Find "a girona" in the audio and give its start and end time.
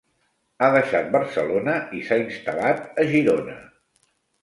3.05-3.63